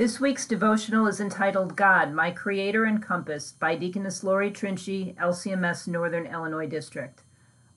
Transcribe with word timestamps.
This 0.00 0.18
week's 0.18 0.46
devotional 0.46 1.06
is 1.08 1.20
entitled 1.20 1.76
God, 1.76 2.14
My 2.14 2.30
Creator 2.30 2.86
and 2.86 3.02
Compass 3.02 3.52
by 3.52 3.76
Deaconess 3.76 4.24
Lori 4.24 4.50
Trinchy, 4.50 5.14
LCMS 5.16 5.86
Northern 5.86 6.24
Illinois 6.24 6.66
District. 6.66 7.20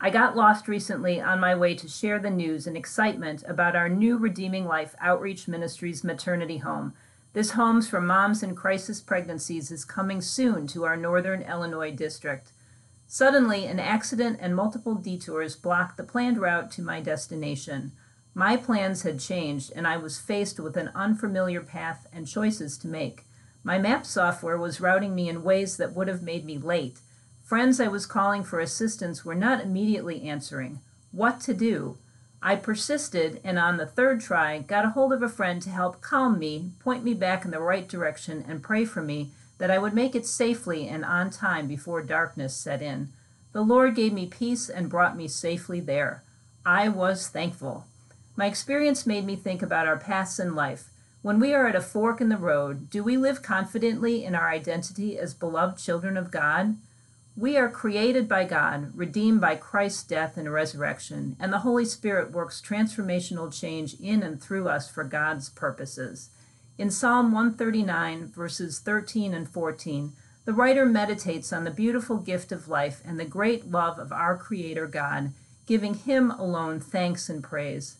I 0.00 0.08
got 0.08 0.36
lost 0.36 0.68
recently 0.68 1.20
on 1.20 1.40
my 1.40 1.56
way 1.56 1.74
to 1.74 1.88
share 1.88 2.20
the 2.20 2.30
news 2.30 2.68
and 2.68 2.76
excitement 2.76 3.42
about 3.48 3.74
our 3.74 3.88
new 3.88 4.16
Redeeming 4.16 4.66
Life 4.66 4.94
Outreach 5.00 5.48
Ministries 5.48 6.04
maternity 6.04 6.58
home. 6.58 6.92
This 7.32 7.50
Homes 7.50 7.88
for 7.88 8.00
Moms 8.00 8.44
in 8.44 8.54
Crisis 8.54 9.00
Pregnancies 9.00 9.72
is 9.72 9.84
coming 9.84 10.20
soon 10.20 10.68
to 10.68 10.84
our 10.84 10.96
Northern 10.96 11.42
Illinois 11.42 11.90
district. 11.90 12.52
Suddenly, 13.08 13.66
an 13.66 13.80
accident 13.80 14.38
and 14.40 14.54
multiple 14.54 14.94
detours 14.94 15.56
blocked 15.56 15.96
the 15.96 16.04
planned 16.04 16.38
route 16.38 16.70
to 16.70 16.82
my 16.82 17.00
destination. 17.00 17.90
My 18.34 18.56
plans 18.56 19.02
had 19.02 19.20
changed, 19.20 19.72
and 19.76 19.86
I 19.86 19.96
was 19.98 20.18
faced 20.18 20.58
with 20.58 20.76
an 20.76 20.90
unfamiliar 20.94 21.60
path 21.60 22.06
and 22.12 22.26
choices 22.26 22.78
to 22.78 22.88
make. 22.88 23.24
My 23.62 23.78
map 23.78 24.06
software 24.06 24.56
was 24.56 24.80
routing 24.80 25.14
me 25.14 25.28
in 25.28 25.44
ways 25.44 25.76
that 25.76 25.94
would 25.94 26.08
have 26.08 26.22
made 26.22 26.44
me 26.44 26.56
late. 26.56 26.98
Friends 27.44 27.78
I 27.78 27.88
was 27.88 28.06
calling 28.06 28.42
for 28.42 28.58
assistance 28.58 29.24
were 29.24 29.34
not 29.34 29.62
immediately 29.62 30.22
answering. 30.22 30.80
What 31.10 31.40
to 31.40 31.52
do? 31.52 31.98
I 32.42 32.56
persisted, 32.56 33.40
and 33.44 33.58
on 33.58 33.76
the 33.76 33.86
third 33.86 34.20
try, 34.20 34.58
got 34.60 34.86
a 34.86 34.90
hold 34.90 35.12
of 35.12 35.22
a 35.22 35.28
friend 35.28 35.60
to 35.62 35.70
help 35.70 36.00
calm 36.00 36.38
me, 36.38 36.70
point 36.80 37.04
me 37.04 37.14
back 37.14 37.44
in 37.44 37.50
the 37.50 37.60
right 37.60 37.86
direction, 37.86 38.44
and 38.48 38.62
pray 38.62 38.84
for 38.84 39.02
me 39.02 39.30
that 39.58 39.70
I 39.70 39.78
would 39.78 39.94
make 39.94 40.16
it 40.16 40.26
safely 40.26 40.88
and 40.88 41.04
on 41.04 41.30
time 41.30 41.68
before 41.68 42.02
darkness 42.02 42.56
set 42.56 42.82
in. 42.82 43.10
The 43.52 43.62
Lord 43.62 43.94
gave 43.94 44.12
me 44.12 44.26
peace 44.26 44.68
and 44.68 44.88
brought 44.88 45.16
me 45.16 45.28
safely 45.28 45.78
there. 45.78 46.22
I 46.64 46.88
was 46.88 47.28
thankful. 47.28 47.84
My 48.34 48.46
experience 48.46 49.06
made 49.06 49.26
me 49.26 49.36
think 49.36 49.60
about 49.60 49.86
our 49.86 49.98
paths 49.98 50.38
in 50.38 50.54
life. 50.54 50.88
When 51.20 51.38
we 51.38 51.52
are 51.52 51.66
at 51.68 51.76
a 51.76 51.82
fork 51.82 52.20
in 52.20 52.30
the 52.30 52.38
road, 52.38 52.88
do 52.88 53.04
we 53.04 53.16
live 53.16 53.42
confidently 53.42 54.24
in 54.24 54.34
our 54.34 54.48
identity 54.48 55.18
as 55.18 55.34
beloved 55.34 55.78
children 55.78 56.16
of 56.16 56.30
God? 56.30 56.76
We 57.36 57.56
are 57.56 57.68
created 57.68 58.28
by 58.28 58.44
God, 58.44 58.96
redeemed 58.96 59.40
by 59.40 59.56
Christ's 59.56 60.02
death 60.02 60.36
and 60.36 60.52
resurrection, 60.52 61.36
and 61.38 61.52
the 61.52 61.60
Holy 61.60 61.84
Spirit 61.84 62.32
works 62.32 62.60
transformational 62.60 63.52
change 63.52 63.94
in 64.00 64.22
and 64.22 64.42
through 64.42 64.68
us 64.68 64.90
for 64.90 65.04
God's 65.04 65.48
purposes. 65.48 66.30
In 66.78 66.90
Psalm 66.90 67.32
139, 67.32 68.32
verses 68.34 68.80
13 68.80 69.34
and 69.34 69.48
14, 69.48 70.12
the 70.44 70.52
writer 70.52 70.84
meditates 70.84 71.52
on 71.52 71.64
the 71.64 71.70
beautiful 71.70 72.16
gift 72.16 72.50
of 72.50 72.66
life 72.66 73.00
and 73.04 73.20
the 73.20 73.24
great 73.24 73.70
love 73.70 73.98
of 73.98 74.10
our 74.10 74.36
Creator 74.36 74.86
God, 74.88 75.32
giving 75.66 75.94
Him 75.94 76.30
alone 76.32 76.80
thanks 76.80 77.28
and 77.28 77.42
praise. 77.42 77.96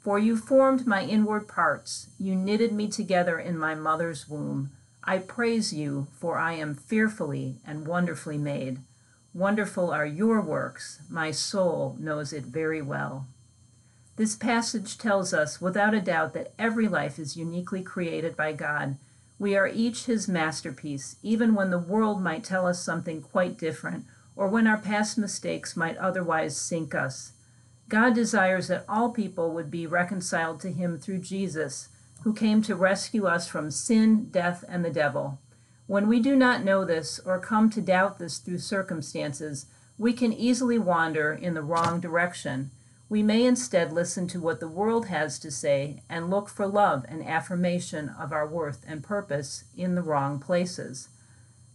For 0.00 0.18
you 0.18 0.36
formed 0.36 0.86
my 0.86 1.02
inward 1.04 1.48
parts, 1.48 2.08
you 2.18 2.34
knitted 2.34 2.72
me 2.72 2.88
together 2.88 3.38
in 3.38 3.58
my 3.58 3.74
mother's 3.74 4.28
womb. 4.28 4.70
I 5.04 5.18
praise 5.18 5.72
you, 5.72 6.06
for 6.18 6.38
I 6.38 6.52
am 6.52 6.74
fearfully 6.74 7.56
and 7.66 7.86
wonderfully 7.86 8.38
made. 8.38 8.78
Wonderful 9.34 9.90
are 9.90 10.06
your 10.06 10.40
works, 10.40 11.00
my 11.08 11.30
soul 11.30 11.96
knows 11.98 12.32
it 12.32 12.44
very 12.44 12.80
well. 12.80 13.26
This 14.16 14.34
passage 14.34 14.98
tells 14.98 15.32
us 15.32 15.60
without 15.60 15.94
a 15.94 16.00
doubt 16.00 16.34
that 16.34 16.52
every 16.58 16.88
life 16.88 17.18
is 17.18 17.36
uniquely 17.36 17.82
created 17.82 18.36
by 18.36 18.52
God. 18.52 18.96
We 19.38 19.56
are 19.56 19.68
each 19.68 20.06
his 20.06 20.26
masterpiece, 20.26 21.16
even 21.22 21.54
when 21.54 21.70
the 21.70 21.78
world 21.78 22.20
might 22.20 22.42
tell 22.42 22.66
us 22.66 22.82
something 22.82 23.22
quite 23.22 23.58
different, 23.58 24.06
or 24.34 24.48
when 24.48 24.66
our 24.66 24.78
past 24.78 25.18
mistakes 25.18 25.76
might 25.76 25.96
otherwise 25.98 26.56
sink 26.56 26.94
us. 26.94 27.32
God 27.88 28.14
desires 28.14 28.68
that 28.68 28.84
all 28.88 29.10
people 29.10 29.52
would 29.52 29.70
be 29.70 29.86
reconciled 29.86 30.60
to 30.60 30.72
him 30.72 30.98
through 30.98 31.18
Jesus 31.18 31.88
who 32.22 32.34
came 32.34 32.60
to 32.62 32.74
rescue 32.74 33.26
us 33.26 33.48
from 33.48 33.70
sin, 33.70 34.28
death, 34.30 34.64
and 34.68 34.84
the 34.84 34.90
devil. 34.90 35.38
When 35.86 36.06
we 36.06 36.20
do 36.20 36.36
not 36.36 36.64
know 36.64 36.84
this 36.84 37.18
or 37.24 37.38
come 37.38 37.70
to 37.70 37.80
doubt 37.80 38.18
this 38.18 38.38
through 38.38 38.58
circumstances, 38.58 39.66
we 39.96 40.12
can 40.12 40.32
easily 40.34 40.78
wander 40.78 41.32
in 41.32 41.54
the 41.54 41.62
wrong 41.62 42.00
direction. 42.00 42.70
We 43.08 43.22
may 43.22 43.46
instead 43.46 43.90
listen 43.92 44.26
to 44.28 44.40
what 44.40 44.60
the 44.60 44.68
world 44.68 45.06
has 45.06 45.38
to 45.38 45.50
say 45.50 46.02
and 46.10 46.28
look 46.28 46.50
for 46.50 46.66
love 46.66 47.06
and 47.08 47.26
affirmation 47.26 48.10
of 48.10 48.32
our 48.32 48.46
worth 48.46 48.84
and 48.86 49.02
purpose 49.02 49.64
in 49.76 49.94
the 49.94 50.02
wrong 50.02 50.38
places. 50.38 51.08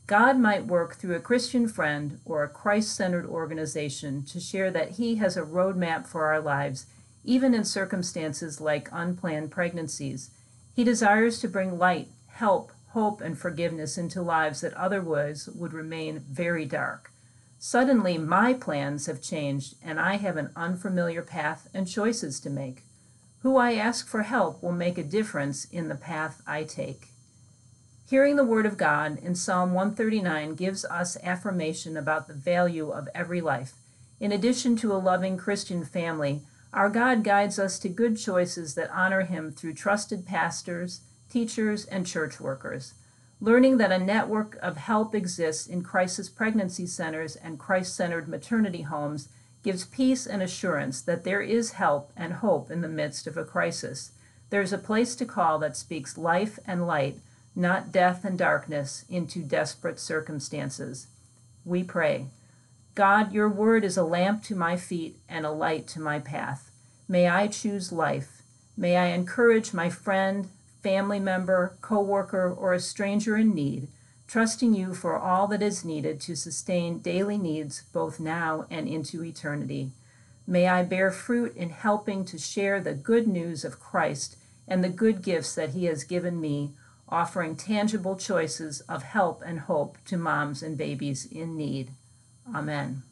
God 0.06 0.38
might 0.38 0.68
work 0.68 0.96
through 0.96 1.16
a 1.16 1.22
Christian 1.22 1.68
friend 1.68 2.20
or 2.26 2.44
a 2.44 2.50
Christ 2.50 2.96
centered 2.96 3.26
organization 3.26 4.24
to 4.26 4.40
share 4.40 4.70
that 4.72 4.92
He 4.92 5.16
has 5.16 5.38
a 5.38 5.44
roadmap 5.44 6.08
for 6.08 6.26
our 6.26 6.42
lives 6.42 6.86
even 7.24 7.54
in 7.54 7.64
circumstances 7.64 8.60
like 8.60 8.90
unplanned 8.92 9.52
pregnancies. 9.52 10.30
He 10.76 10.84
desires 10.84 11.40
to 11.40 11.48
bring 11.48 11.78
light, 11.78 12.10
help, 12.28 12.72
hope, 12.90 13.22
and 13.22 13.38
forgiveness 13.38 13.98
into 13.98 14.22
lives 14.22 14.62
that 14.62 14.74
otherwise 14.74 15.48
would 15.48 15.74
remain 15.74 16.20
very 16.20 16.66
dark. 16.66 17.12
Suddenly, 17.60 18.18
my 18.18 18.54
plans 18.54 19.06
have 19.06 19.22
changed, 19.22 19.76
and 19.82 20.00
I 20.00 20.18
have 20.18 20.36
an 20.36 20.50
unfamiliar 20.56 21.22
path 21.22 21.70
and 21.74 21.88
choices 21.88 22.40
to 22.42 22.50
make. 22.50 22.84
Who 23.40 23.58
I 23.58 23.76
ask 23.76 24.08
for 24.08 24.24
help 24.24 24.62
will 24.62 24.74
make 24.74 24.98
a 24.98 25.04
difference 25.04 25.66
in 25.66 25.88
the 25.88 25.96
path 25.96 26.42
I 26.46 26.64
take. 26.64 27.13
Hearing 28.06 28.36
the 28.36 28.44
Word 28.44 28.66
of 28.66 28.78
God 28.78 29.18
in 29.20 29.34
Psalm 29.34 29.74
139 29.74 30.56
gives 30.56 30.84
us 30.86 31.16
affirmation 31.24 31.96
about 31.96 32.28
the 32.28 32.34
value 32.34 32.90
of 32.90 33.08
every 33.16 33.40
life. 33.40 33.76
In 34.20 34.34
addition 34.34 34.76
to 34.78 34.92
a 34.92 35.00
loving 35.00 35.38
Christian 35.38 35.86
family, 35.86 36.42
our 36.74 36.90
God 36.90 37.24
guides 37.24 37.58
us 37.58 37.80
to 37.80 37.88
good 37.88 38.18
choices 38.18 38.76
that 38.76 38.92
honor 38.92 39.22
Him 39.22 39.52
through 39.52 39.76
trusted 39.76 40.26
pastors, 40.26 41.00
teachers, 41.30 41.86
and 41.86 42.06
church 42.06 42.42
workers. 42.42 42.94
Learning 43.40 43.78
that 43.78 43.92
a 43.92 43.98
network 43.98 44.58
of 44.62 44.78
help 44.78 45.16
exists 45.16 45.66
in 45.66 45.82
crisis 45.82 46.30
pregnancy 46.30 46.86
centers 46.86 47.38
and 47.38 47.58
Christ 47.58 47.96
centered 47.96 48.28
maternity 48.28 48.82
homes 48.82 49.30
gives 49.64 49.86
peace 49.86 50.28
and 50.28 50.44
assurance 50.44 51.02
that 51.02 51.24
there 51.24 51.42
is 51.42 51.72
help 51.72 52.12
and 52.18 52.34
hope 52.34 52.70
in 52.70 52.82
the 52.82 52.90
midst 52.90 53.28
of 53.28 53.38
a 53.38 53.46
crisis. 53.46 54.12
There 54.50 54.62
is 54.62 54.74
a 54.74 54.78
place 54.78 55.16
to 55.16 55.26
call 55.26 55.58
that 55.60 55.78
speaks 55.78 56.18
life 56.18 56.60
and 56.68 56.86
light, 56.86 57.20
not 57.56 57.92
death 57.92 58.26
and 58.26 58.38
darkness, 58.38 59.06
into 59.10 59.40
desperate 59.44 60.00
circumstances. 60.00 61.08
We 61.66 61.84
pray. 61.84 62.28
God, 62.96 63.32
your 63.32 63.50
word 63.50 63.84
is 63.84 63.98
a 63.98 64.04
lamp 64.04 64.44
to 64.44 64.56
my 64.56 64.78
feet 64.78 65.18
and 65.28 65.46
a 65.46 65.52
light 65.52 65.88
to 65.88 66.00
my 66.00 66.20
path. 66.20 66.72
May 67.08 67.28
I 67.28 67.48
choose 67.48 67.92
life. 67.92 68.44
May 68.78 68.98
I 68.98 69.08
encourage 69.08 69.74
my 69.74 69.90
friend, 69.90 70.50
family 70.82 71.20
member, 71.20 71.76
coworker, 71.82 72.52
or 72.52 72.74
a 72.74 72.80
stranger 72.80 73.38
in 73.38 73.54
need, 73.54 73.88
trusting 74.28 74.74
you 74.74 74.94
for 74.94 75.18
all 75.18 75.48
that 75.48 75.62
is 75.62 75.86
needed 75.86 76.20
to 76.22 76.36
sustain 76.36 77.00
daily 77.00 77.38
needs 77.38 77.84
both 77.94 78.20
now 78.20 78.66
and 78.70 78.88
into 78.88 79.24
eternity. 79.24 79.92
May 80.46 80.68
I 80.68 80.84
bear 80.84 81.12
fruit 81.12 81.56
in 81.56 81.70
helping 81.70 82.26
to 82.26 82.38
share 82.38 82.82
the 82.82 82.94
good 82.94 83.28
news 83.28 83.64
of 83.64 83.80
Christ 83.80 84.36
and 84.68 84.84
the 84.84 84.90
good 84.90 85.22
gifts 85.22 85.56
that 85.56 85.72
he 85.72 85.86
has 85.86 86.04
given 86.04 86.42
me, 86.42 86.72
offering 87.14 87.56
tangible 87.56 88.16
choices 88.16 88.82
of 88.82 89.04
help 89.04 89.44
and 89.46 89.60
hope 89.62 89.98
to 90.06 90.18
moms 90.18 90.64
and 90.64 90.76
babies 90.76 91.26
in 91.32 91.56
need. 91.56 91.92
Amen. 92.54 93.04